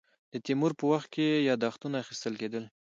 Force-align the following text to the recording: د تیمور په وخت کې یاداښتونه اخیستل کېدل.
د 0.33 0.35
تیمور 0.45 0.71
په 0.79 0.85
وخت 0.91 1.07
کې 1.15 1.27
یاداښتونه 1.49 1.95
اخیستل 2.03 2.33
کېدل. 2.41 2.63